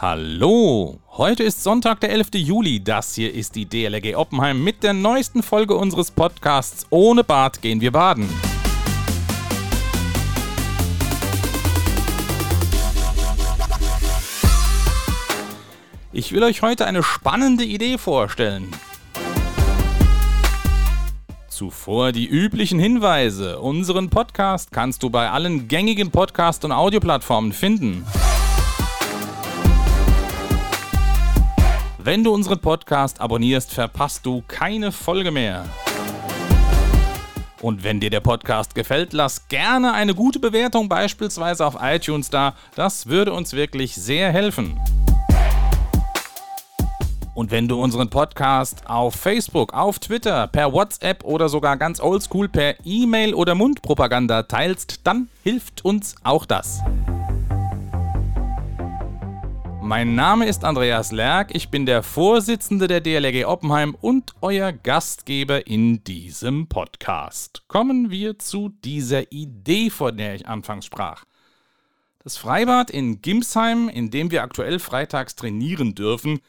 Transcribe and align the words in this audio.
Hallo, 0.00 1.00
heute 1.16 1.42
ist 1.42 1.64
Sonntag, 1.64 1.98
der 1.98 2.10
11. 2.10 2.28
Juli. 2.34 2.78
Das 2.78 3.16
hier 3.16 3.34
ist 3.34 3.56
die 3.56 3.66
DLRG 3.66 4.14
Oppenheim 4.14 4.62
mit 4.62 4.84
der 4.84 4.92
neuesten 4.92 5.42
Folge 5.42 5.74
unseres 5.74 6.12
Podcasts 6.12 6.86
Ohne 6.90 7.24
Bad 7.24 7.60
gehen 7.62 7.80
wir 7.80 7.90
baden. 7.90 8.28
Ich 16.12 16.30
will 16.30 16.44
euch 16.44 16.62
heute 16.62 16.86
eine 16.86 17.02
spannende 17.02 17.64
Idee 17.64 17.98
vorstellen. 17.98 18.70
Zuvor 21.48 22.12
die 22.12 22.28
üblichen 22.28 22.78
Hinweise. 22.78 23.58
Unseren 23.58 24.10
Podcast 24.10 24.70
kannst 24.70 25.02
du 25.02 25.10
bei 25.10 25.28
allen 25.28 25.66
gängigen 25.66 26.12
Podcast- 26.12 26.64
und 26.64 26.70
Audioplattformen 26.70 27.52
finden. 27.52 28.06
Wenn 32.08 32.24
du 32.24 32.32
unseren 32.32 32.58
Podcast 32.58 33.20
abonnierst, 33.20 33.74
verpasst 33.74 34.24
du 34.24 34.42
keine 34.48 34.92
Folge 34.92 35.30
mehr. 35.30 35.66
Und 37.60 37.84
wenn 37.84 38.00
dir 38.00 38.08
der 38.08 38.20
Podcast 38.20 38.74
gefällt, 38.74 39.12
lass 39.12 39.48
gerne 39.48 39.92
eine 39.92 40.14
gute 40.14 40.38
Bewertung 40.38 40.88
beispielsweise 40.88 41.66
auf 41.66 41.76
iTunes 41.82 42.30
da. 42.30 42.54
Das 42.74 43.08
würde 43.08 43.34
uns 43.34 43.52
wirklich 43.52 43.94
sehr 43.94 44.32
helfen. 44.32 44.80
Und 47.34 47.50
wenn 47.50 47.68
du 47.68 47.78
unseren 47.78 48.08
Podcast 48.08 48.88
auf 48.88 49.14
Facebook, 49.14 49.74
auf 49.74 49.98
Twitter, 49.98 50.46
per 50.46 50.72
WhatsApp 50.72 51.24
oder 51.24 51.50
sogar 51.50 51.76
ganz 51.76 52.00
oldschool 52.00 52.48
per 52.48 52.76
E-Mail 52.86 53.34
oder 53.34 53.54
Mundpropaganda 53.54 54.44
teilst, 54.44 55.06
dann 55.06 55.28
hilft 55.42 55.84
uns 55.84 56.14
auch 56.24 56.46
das. 56.46 56.80
Mein 59.88 60.14
Name 60.14 60.46
ist 60.46 60.66
Andreas 60.66 61.12
Lerck, 61.12 61.54
ich 61.54 61.70
bin 61.70 61.86
der 61.86 62.02
Vorsitzende 62.02 62.88
der 62.88 63.00
DLRG 63.00 63.46
Oppenheim 63.46 63.94
und 63.98 64.34
euer 64.42 64.70
Gastgeber 64.70 65.66
in 65.66 66.04
diesem 66.04 66.68
Podcast. 66.68 67.62
Kommen 67.68 68.10
wir 68.10 68.38
zu 68.38 68.68
dieser 68.84 69.32
Idee, 69.32 69.88
von 69.88 70.14
der 70.18 70.34
ich 70.34 70.46
anfangs 70.46 70.84
sprach. 70.84 71.24
Das 72.22 72.36
Freibad 72.36 72.90
in 72.90 73.22
Gimsheim, 73.22 73.88
in 73.88 74.10
dem 74.10 74.30
wir 74.30 74.42
aktuell 74.42 74.78
freitags 74.78 75.36
trainieren 75.36 75.94
dürfen, 75.94 76.40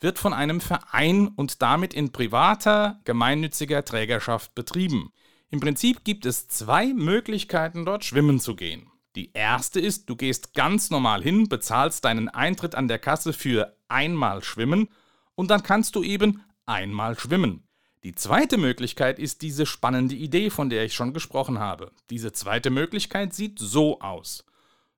wird 0.00 0.18
von 0.18 0.32
einem 0.32 0.62
Verein 0.62 1.28
und 1.28 1.60
damit 1.60 1.92
in 1.92 2.12
privater, 2.12 2.98
gemeinnütziger 3.04 3.84
Trägerschaft 3.84 4.54
betrieben. 4.54 5.12
Im 5.50 5.60
Prinzip 5.60 6.02
gibt 6.02 6.24
es 6.24 6.48
zwei 6.48 6.94
Möglichkeiten, 6.94 7.84
dort 7.84 8.06
schwimmen 8.06 8.40
zu 8.40 8.56
gehen. 8.56 8.90
Die 9.16 9.32
erste 9.32 9.80
ist, 9.80 10.10
du 10.10 10.14
gehst 10.14 10.52
ganz 10.52 10.90
normal 10.90 11.22
hin, 11.22 11.48
bezahlst 11.48 12.04
deinen 12.04 12.28
Eintritt 12.28 12.74
an 12.74 12.86
der 12.86 12.98
Kasse 12.98 13.32
für 13.32 13.74
einmal 13.88 14.44
schwimmen 14.44 14.88
und 15.34 15.50
dann 15.50 15.62
kannst 15.62 15.96
du 15.96 16.02
eben 16.02 16.44
einmal 16.66 17.18
schwimmen. 17.18 17.66
Die 18.04 18.14
zweite 18.14 18.58
Möglichkeit 18.58 19.18
ist 19.18 19.40
diese 19.40 19.64
spannende 19.64 20.14
Idee, 20.14 20.50
von 20.50 20.68
der 20.68 20.84
ich 20.84 20.92
schon 20.94 21.14
gesprochen 21.14 21.58
habe. 21.58 21.92
Diese 22.10 22.32
zweite 22.32 22.68
Möglichkeit 22.68 23.32
sieht 23.32 23.58
so 23.58 24.00
aus. 24.00 24.44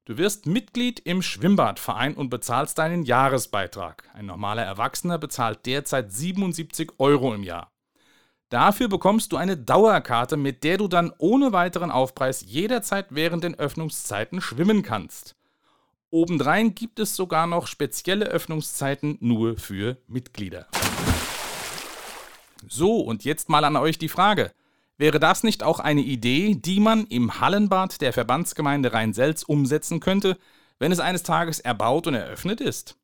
Du 0.04 0.18
wirst 0.18 0.46
Mitglied 0.46 0.98
im 1.00 1.22
Schwimmbadverein 1.22 2.14
und 2.14 2.28
bezahlst 2.28 2.78
deinen 2.78 3.04
Jahresbeitrag. 3.04 4.10
Ein 4.14 4.26
normaler 4.26 4.64
Erwachsener 4.64 5.18
bezahlt 5.18 5.64
derzeit 5.64 6.12
77 6.12 6.92
Euro 6.98 7.34
im 7.34 7.44
Jahr. 7.44 7.70
Dafür 8.48 8.88
bekommst 8.88 9.32
du 9.32 9.36
eine 9.36 9.58
Dauerkarte, 9.58 10.38
mit 10.38 10.64
der 10.64 10.78
du 10.78 10.88
dann 10.88 11.12
ohne 11.18 11.52
weiteren 11.52 11.90
Aufpreis 11.90 12.42
jederzeit 12.46 13.06
während 13.10 13.44
den 13.44 13.58
Öffnungszeiten 13.58 14.40
schwimmen 14.40 14.82
kannst. 14.82 15.36
Obendrein 16.10 16.74
gibt 16.74 16.98
es 16.98 17.14
sogar 17.14 17.46
noch 17.46 17.66
spezielle 17.66 18.24
Öffnungszeiten 18.24 19.18
nur 19.20 19.58
für 19.58 19.98
Mitglieder. 20.06 20.66
So, 22.66 23.00
und 23.00 23.24
jetzt 23.24 23.50
mal 23.50 23.64
an 23.64 23.76
euch 23.76 23.98
die 23.98 24.08
Frage. 24.08 24.50
Wäre 24.96 25.20
das 25.20 25.44
nicht 25.44 25.62
auch 25.62 25.78
eine 25.78 26.00
Idee, 26.00 26.54
die 26.54 26.80
man 26.80 27.06
im 27.06 27.40
Hallenbad 27.40 28.00
der 28.00 28.14
Verbandsgemeinde 28.14 28.92
Rhein-Selz 28.92 29.42
umsetzen 29.42 30.00
könnte, 30.00 30.38
wenn 30.78 30.90
es 30.90 31.00
eines 31.00 31.22
Tages 31.22 31.60
erbaut 31.60 32.06
und 32.06 32.14
eröffnet 32.14 32.60
ist? 32.60 32.97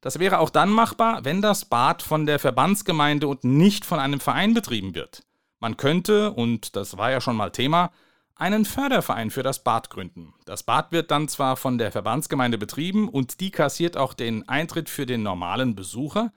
Das 0.00 0.18
wäre 0.18 0.38
auch 0.38 0.50
dann 0.50 0.70
machbar, 0.70 1.24
wenn 1.24 1.42
das 1.42 1.66
Bad 1.66 2.02
von 2.02 2.26
der 2.26 2.38
Verbandsgemeinde 2.38 3.28
und 3.28 3.44
nicht 3.44 3.84
von 3.84 3.98
einem 3.98 4.20
Verein 4.20 4.54
betrieben 4.54 4.94
wird. 4.94 5.24
Man 5.58 5.76
könnte, 5.76 6.32
und 6.32 6.74
das 6.74 6.96
war 6.96 7.10
ja 7.10 7.20
schon 7.20 7.36
mal 7.36 7.50
Thema, 7.50 7.90
einen 8.34 8.64
Förderverein 8.64 9.30
für 9.30 9.42
das 9.42 9.62
Bad 9.62 9.90
gründen. 9.90 10.32
Das 10.46 10.62
Bad 10.62 10.92
wird 10.92 11.10
dann 11.10 11.28
zwar 11.28 11.58
von 11.58 11.76
der 11.76 11.92
Verbandsgemeinde 11.92 12.56
betrieben 12.56 13.08
und 13.10 13.40
die 13.40 13.50
kassiert 13.50 13.98
auch 13.98 14.14
den 14.14 14.48
Eintritt 14.48 14.88
für 14.88 15.04
den 15.04 15.22
normalen 15.22 15.76
Besucher, 15.76 16.32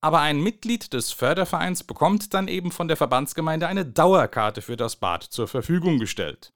aber 0.00 0.20
ein 0.20 0.40
Mitglied 0.40 0.92
des 0.92 1.12
Fördervereins 1.12 1.84
bekommt 1.84 2.34
dann 2.34 2.48
eben 2.48 2.72
von 2.72 2.88
der 2.88 2.96
Verbandsgemeinde 2.96 3.68
eine 3.68 3.86
Dauerkarte 3.86 4.60
für 4.60 4.76
das 4.76 4.96
Bad 4.96 5.22
zur 5.22 5.46
Verfügung 5.46 6.00
gestellt. 6.00 6.52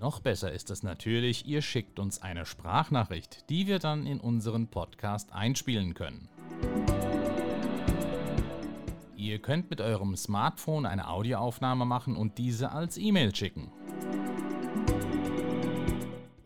Noch 0.00 0.20
besser 0.20 0.50
ist 0.50 0.70
es 0.70 0.82
natürlich, 0.82 1.46
ihr 1.46 1.60
schickt 1.60 1.98
uns 1.98 2.22
eine 2.22 2.46
Sprachnachricht, 2.46 3.50
die 3.50 3.66
wir 3.66 3.80
dann 3.80 4.06
in 4.06 4.18
unseren 4.18 4.68
Podcast 4.68 5.34
einspielen 5.34 5.92
können. 5.92 6.30
Ihr 9.14 9.40
könnt 9.40 9.68
mit 9.68 9.82
eurem 9.82 10.16
Smartphone 10.16 10.86
eine 10.86 11.08
Audioaufnahme 11.08 11.84
machen 11.84 12.16
und 12.16 12.38
diese 12.38 12.72
als 12.72 12.96
E-Mail 12.96 13.34
schicken. 13.34 13.70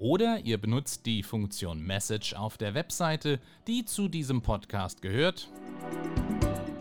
Oder 0.02 0.40
ihr 0.40 0.58
benutzt 0.58 1.06
die 1.06 1.22
Funktion 1.22 1.80
Message 1.80 2.34
auf 2.34 2.58
der 2.58 2.74
Webseite, 2.74 3.38
die 3.68 3.84
zu 3.84 4.08
diesem 4.08 4.42
Podcast 4.42 5.00
gehört. 5.00 5.48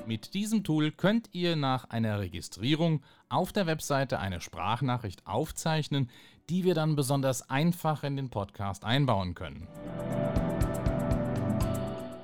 Mit 0.07 0.33
diesem 0.33 0.63
Tool 0.63 0.89
könnt 0.89 1.29
ihr 1.31 1.55
nach 1.55 1.87
einer 1.91 2.19
Registrierung 2.19 3.03
auf 3.29 3.53
der 3.53 3.67
Webseite 3.67 4.17
eine 4.17 4.41
Sprachnachricht 4.41 5.27
aufzeichnen, 5.27 6.09
die 6.49 6.63
wir 6.63 6.73
dann 6.73 6.95
besonders 6.95 7.47
einfach 7.47 8.03
in 8.03 8.15
den 8.15 8.31
Podcast 8.31 8.85
einbauen 8.85 9.35
können. 9.35 9.67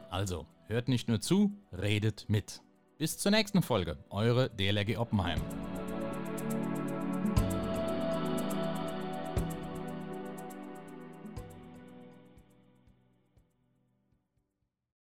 Also, 0.09 0.47
hört 0.65 0.87
nicht 0.87 1.09
nur 1.09 1.21
zu, 1.21 1.51
redet 1.71 2.25
mit. 2.27 2.63
Bis 2.97 3.19
zur 3.19 3.31
nächsten 3.31 3.61
Folge, 3.61 3.99
eure 4.09 4.49
DLRG 4.49 4.97
Oppenheim. 4.97 5.41